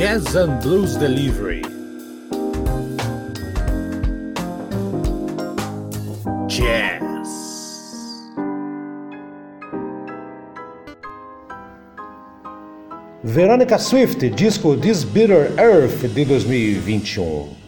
Jazz 0.00 0.34
and 0.34 0.62
Blues 0.62 0.96
Delivery. 0.96 1.60
Jazz. 6.48 7.28
Veronica 13.24 13.78
Swift, 13.78 14.20
disco 14.34 14.74
This 14.74 15.04
Bitter 15.04 15.52
Earth 15.58 16.00
de 16.14 16.24
2021. 16.24 17.59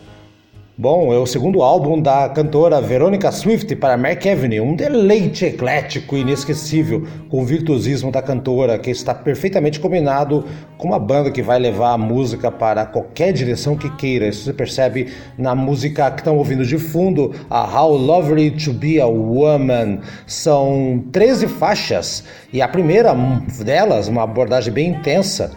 Bom, 0.77 1.12
é 1.12 1.18
o 1.18 1.27
segundo 1.27 1.62
álbum 1.62 2.00
da 2.00 2.30
cantora 2.30 2.80
Veronica 2.80 3.30
Swift 3.30 3.77
para 3.77 3.98
Mark 3.98 4.27
Avenue, 4.27 4.62
um 4.62 4.75
deleite 4.75 5.45
eclético 5.45 6.16
e 6.16 6.23
inesquecível 6.23 7.06
com 7.28 7.42
o 7.42 7.45
virtuosismo 7.45 8.10
da 8.10 8.23
cantora 8.23 8.78
que 8.78 8.91
está 8.91 9.14
perfeitamente 9.14 9.78
combinado 9.78 10.47
com 10.78 10.88
uma 10.88 10.98
banda 10.98 11.30
que 11.30 11.42
vai 11.42 11.59
levar 11.59 11.92
a 11.92 11.98
música 11.98 12.50
para 12.50 12.87
qualquer 12.87 13.34
direção 13.34 13.77
que 13.77 13.91
queira. 13.97 14.28
Isso 14.28 14.45
você 14.45 14.55
percebe 14.55 15.12
na 15.37 15.55
música 15.55 16.11
que 16.11 16.20
estão 16.20 16.38
ouvindo 16.38 16.64
de 16.64 16.78
fundo, 16.78 17.34
a 17.50 17.78
How 17.78 17.95
Lovely 17.95 18.52
to 18.52 18.73
Be 18.73 18.98
a 18.98 19.06
Woman. 19.06 19.98
São 20.27 21.05
13 21.12 21.48
faixas 21.48 22.25
e 22.50 22.62
a 22.62 22.66
primeira 22.66 23.14
delas, 23.62 24.09
uma 24.09 24.23
abordagem 24.23 24.73
bem 24.73 24.89
intensa, 24.89 25.52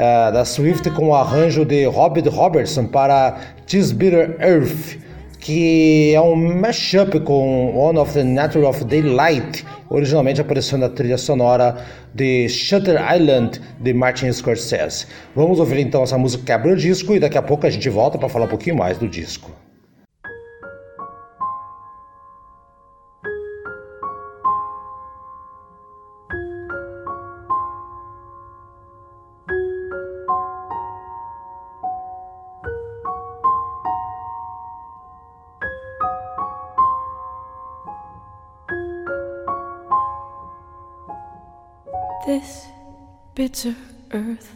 uh, 0.00 0.32
da 0.32 0.44
Swift 0.44 0.90
com 0.90 1.08
o 1.08 1.14
arranjo 1.14 1.64
de 1.64 1.84
Robert 1.84 2.28
Robertson 2.28 2.86
para 2.86 3.38
Tis 3.66 3.92
Bitter 3.92 4.36
Earth, 4.40 4.98
que 5.38 6.14
é 6.14 6.20
um 6.20 6.58
mashup 6.58 7.20
com 7.20 7.76
One 7.76 7.98
of 7.98 8.12
the 8.14 8.24
Nature 8.24 8.64
of 8.64 8.84
Daylight, 8.84 9.64
originalmente 9.90 10.40
apareceu 10.40 10.78
na 10.78 10.88
trilha 10.88 11.18
sonora 11.18 11.76
de 12.14 12.48
Shutter 12.48 13.00
Island 13.14 13.60
de 13.80 13.92
Martin 13.92 14.32
Scorsese. 14.32 15.06
Vamos 15.36 15.60
ouvir 15.60 15.78
então 15.80 16.02
essa 16.02 16.18
música 16.18 16.42
que 16.42 16.46
quebra 16.52 16.72
o 16.72 16.76
disco 16.76 17.14
e 17.14 17.20
daqui 17.20 17.38
a 17.38 17.42
pouco 17.42 17.66
a 17.66 17.70
gente 17.70 17.88
volta 17.88 18.18
para 18.18 18.28
falar 18.28 18.46
um 18.46 18.48
pouquinho 18.48 18.76
mais 18.76 18.98
do 18.98 19.08
disco. 19.08 19.50
This 42.30 42.66
bitter 43.34 43.74
earth. 44.12 44.54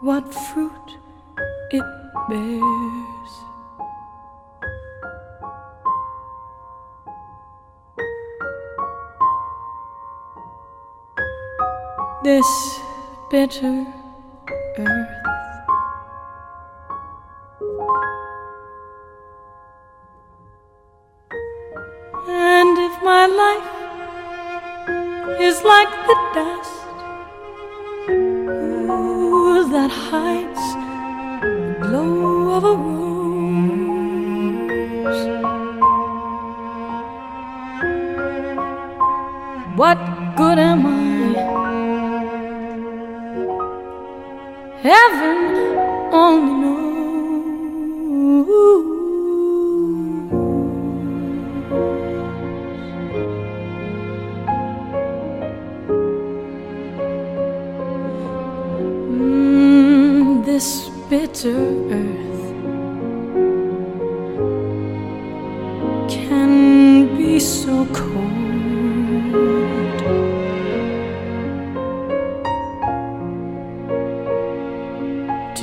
What 0.00 0.32
fruit 0.32 0.88
it 1.72 1.82
bears. 2.28 3.32
This 12.22 12.50
bitter 13.32 13.84
earth. 14.78 15.23
Like 25.84 26.06
the 26.06 26.14
dust 26.34 26.83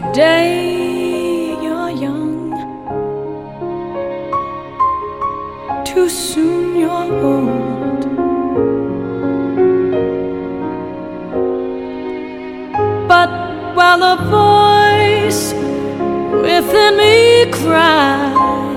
Today 0.02 1.56
you're 1.62 1.92
young, 1.92 2.52
too 5.86 6.10
soon 6.10 6.76
you're 6.76 6.90
old. 6.90 8.02
But 13.08 13.30
while 13.76 14.00
the 14.00 14.16
voice 14.26 15.54
within 16.42 16.98
me 16.98 17.52
cries. 17.52 18.71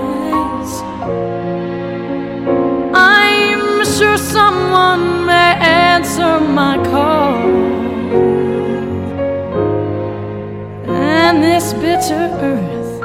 This 11.65 11.73
bitter 11.81 12.25
earth 12.43 13.01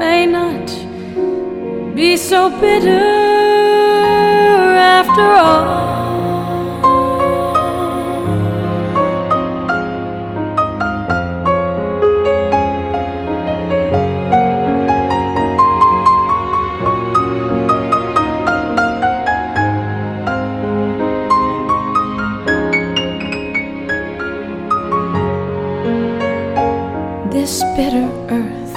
may 0.00 0.26
not 0.26 0.66
be 1.94 2.16
so 2.16 2.50
bitter 2.60 2.90
after 4.98 5.22
all. 5.22 5.85
this 27.56 27.64
bitter 27.74 28.06
earth. 28.28 28.74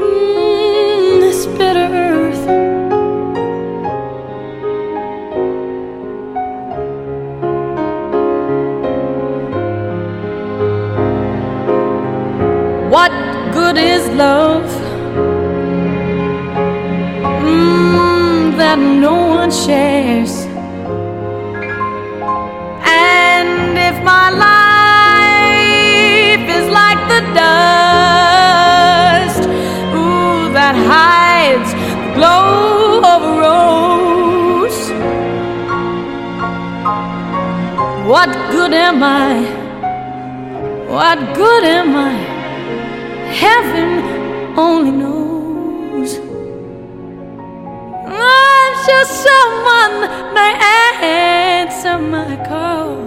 Mm, 0.00 1.20
this 1.20 1.46
bitter 1.46 1.88
earth. 1.94 2.44
What 12.90 13.12
good 13.52 13.78
is 13.78 14.08
love? 14.08 14.79
that 18.70 18.78
no 18.78 19.16
one 19.40 19.50
shares. 19.50 20.32
And 22.86 23.76
if 23.88 23.96
my 24.04 24.28
life 24.46 26.44
is 26.58 26.66
like 26.80 27.00
the 27.12 27.22
dust, 27.40 29.42
ooh, 29.98 30.52
that 30.58 30.76
hides 30.92 31.70
the 32.02 32.10
glow 32.14 33.02
of 33.12 33.20
a 33.30 33.32
rose, 33.44 34.80
what 38.08 38.30
good 38.54 38.72
am 38.72 39.02
I? 39.02 39.34
What 40.94 41.18
good 41.34 41.64
am 41.64 41.90
I? 41.96 42.14
Heaven 43.44 43.90
only 44.56 44.92
someone 49.06 50.34
may 50.34 50.52
answer 51.02 51.98
my 51.98 52.36
call. 52.48 52.98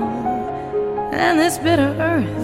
And 1.13 1.39
this 1.39 1.57
bitter 1.57 1.95
earth 1.99 2.42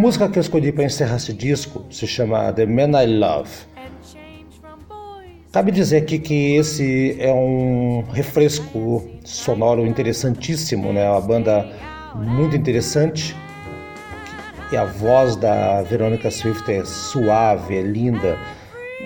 música 0.00 0.26
que 0.30 0.38
eu 0.38 0.40
escolhi 0.40 0.72
para 0.72 0.84
encerrar 0.84 1.16
esse 1.16 1.34
disco 1.34 1.84
se 1.90 2.06
chama 2.06 2.50
The 2.54 2.64
Man 2.64 3.02
I 3.02 3.06
Love. 3.06 3.50
Cabe 5.52 5.70
dizer 5.70 5.98
aqui 5.98 6.18
que 6.18 6.56
esse 6.56 7.16
é 7.20 7.30
um 7.30 8.02
refresco 8.10 9.06
sonoro 9.24 9.86
interessantíssimo, 9.86 10.90
né? 10.90 11.10
Uma 11.10 11.20
banda 11.20 11.68
muito 12.14 12.56
interessante. 12.56 13.36
E 14.72 14.76
a 14.76 14.84
voz 14.84 15.36
da 15.36 15.82
Veronica 15.82 16.30
Swift 16.30 16.72
é 16.72 16.82
suave, 16.82 17.76
é 17.76 17.82
linda. 17.82 18.38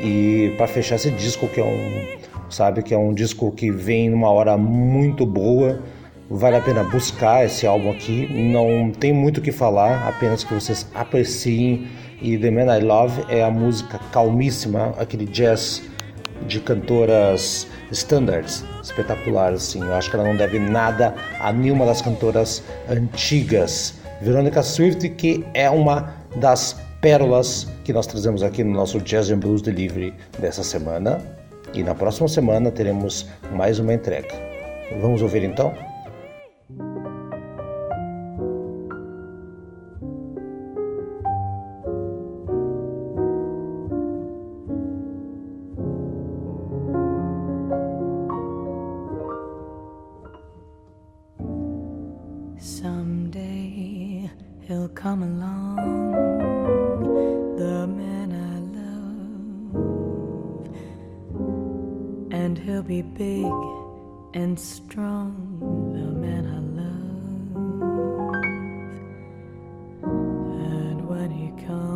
E 0.00 0.55
para 0.56 0.69
fechar 0.69 0.94
esse 0.94 1.11
disco 1.11 1.49
que 1.49 1.61
é 1.61 1.64
um, 1.64 2.19
sabe, 2.49 2.85
que 2.85 2.94
é 2.94 2.99
um 2.99 3.12
disco 3.12 3.50
que 3.50 3.69
vem 3.69 4.11
numa 4.11 4.31
hora 4.31 4.56
muito 4.56 5.26
boa, 5.26 5.82
vale 6.29 6.56
a 6.56 6.61
pena 6.61 6.85
buscar 6.85 7.44
esse 7.44 7.67
álbum 7.67 7.91
aqui. 7.91 8.26
Não 8.32 8.91
tem 8.91 9.12
muito 9.12 9.38
o 9.38 9.41
que 9.41 9.53
falar, 9.53 10.06
apenas 10.06 10.44
que 10.44 10.53
vocês 10.53 10.87
apreciem. 10.94 11.87
E 12.21 12.38
The 12.38 12.50
Man 12.50 12.75
I 12.75 12.81
Love 12.81 13.25
é 13.29 13.43
a 13.43 13.50
música 13.50 13.99
calmíssima, 14.12 14.94
aquele 14.99 15.26
jazz 15.26 15.82
de 16.47 16.61
cantoras 16.61 17.67
standards, 17.91 18.65
espetacular 18.82 19.53
assim. 19.53 19.81
Eu 19.81 19.94
acho 19.94 20.11
que 20.11 20.17
ela 20.17 20.25
não 20.25 20.37
deve 20.37 20.59
nada 20.59 21.15
a 21.41 21.53
nenhuma 21.53 21.87
das 21.87 22.00
cantoras 22.00 22.62
antigas. 22.88 23.94
Veronica 24.21 24.62
Swift, 24.62 25.09
que 25.11 25.44
é 25.55 25.69
uma 25.69 26.15
das 26.37 26.76
pérolas 27.00 27.69
que 27.85 27.93
nós 27.93 28.06
trazemos 28.06 28.43
aqui 28.43 28.65
no 28.65 28.73
nosso 28.73 28.99
Jazz 29.00 29.31
and 29.31 29.38
Blues 29.38 29.61
Delivery 29.61 30.15
dessa 30.38 30.62
semana. 30.62 31.21
E 31.75 31.82
na 31.82 31.94
próxima 31.94 32.29
semana 32.29 32.71
teremos 32.71 33.26
mais 33.53 33.79
uma 33.79 33.93
entrega. 33.93 34.29
Vamos 35.00 35.21
ouvir 35.21 35.43
então? 35.43 35.75
Someday 52.85 54.31
he'll 54.69 54.91
come 54.91 55.23
along, 55.23 55.77
the 57.57 57.87
man 57.87 58.31
I 58.53 58.59
love, 58.77 60.69
and 62.31 62.59
he'll 62.59 62.83
be 62.83 63.01
big 63.01 63.51
and 64.35 64.61
strong, 64.61 65.61
the 65.95 66.13
man 66.13 66.47
I 66.47 66.61
love. 66.83 67.57
And 70.77 71.09
when 71.09 71.31
he 71.31 71.53
comes 71.65 71.94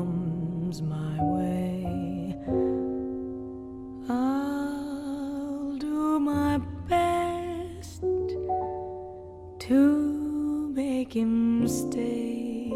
stay. 11.68 12.70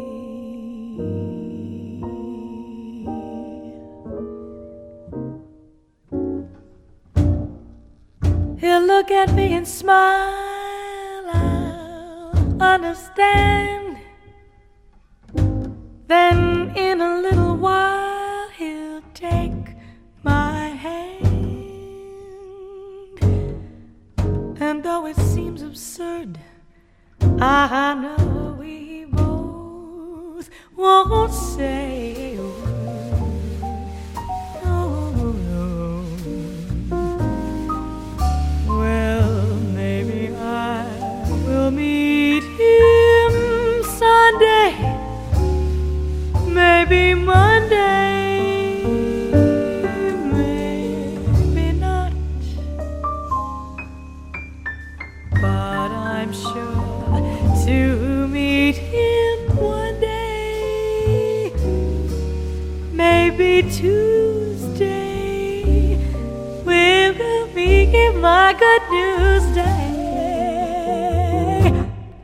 He'll 8.59 8.85
look 8.85 9.11
at 9.11 9.33
me 9.33 9.53
and 9.55 9.67
smile, 9.67 11.25
I'll 11.33 12.61
understand. 12.61 13.97
Then 16.07 16.71
in 16.75 17.01
a 17.01 17.19
little 17.19 17.57
while, 17.57 18.49
he'll 18.49 19.01
take 19.13 19.75
my 20.23 20.69
hand. 20.69 21.03
And 24.61 24.83
though 24.83 25.07
it 25.07 25.17
seems 25.17 25.61
absurd, 25.61 26.39
I 27.39 27.93
know 27.95 28.52
won't 30.83 31.33
say 31.33 32.35
a 32.35 32.41
word. 32.41 33.61
No, 34.65 35.11
no. 35.49 36.05
Well, 38.67 39.55
maybe 39.79 40.35
I 40.35 40.85
will 41.45 41.71
meet 41.71 42.43
him 42.43 43.83
Sunday, 44.01 44.71
maybe 46.47 47.13
Monday, 47.13 48.43
maybe 50.35 51.71
not. 51.79 52.11
But 55.31 55.91
I'm 56.11 56.33
sure 56.33 57.65
to 57.65 57.77
meet 58.27 58.75
him 58.75 59.12
Tuesday, 63.71 65.55
will 66.65 67.47
make 67.53 67.93
it 67.93 68.15
my 68.17 68.53
good 68.57 68.81
news 68.91 69.43
day. 69.55 69.83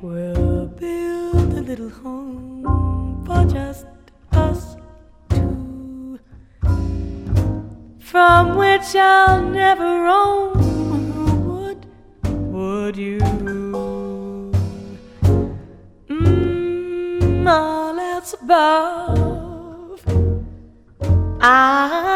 We'll 0.01 0.67
build 0.67 1.53
a 1.53 1.62
little 1.62 1.89
home 1.89 3.24
for 3.25 3.43
just 3.46 3.86
us 4.31 4.75
two, 5.29 6.19
from 8.00 8.58
which 8.58 8.96
I'll 8.96 9.41
never 9.43 10.03
roam. 10.03 10.53
Would 11.48 11.86
would 12.53 12.98
you? 12.98 13.19
Mm, 16.10 17.48
all 17.48 18.00
else 18.00 18.34
above, 18.41 19.28
I'm 21.41 22.08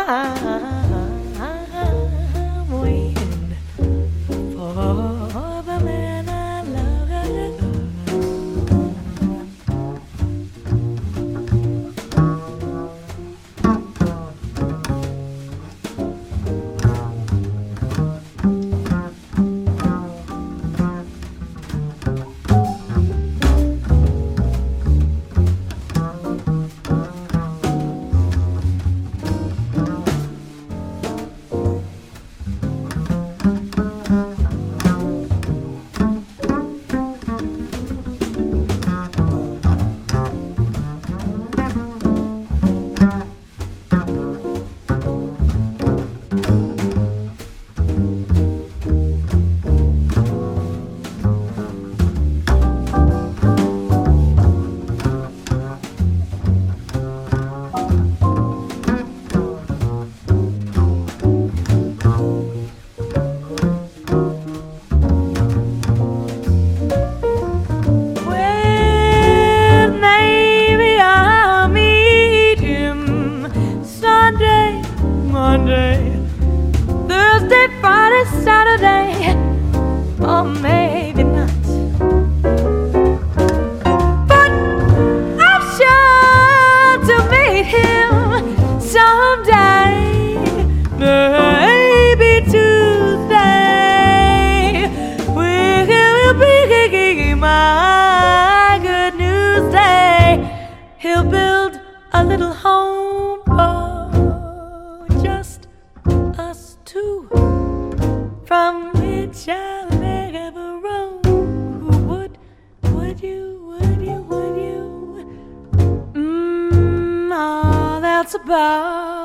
about 118.35 119.22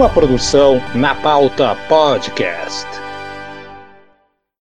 Uma 0.00 0.08
produção 0.08 0.80
na 0.94 1.14
pauta 1.14 1.76
podcast. 1.86 2.99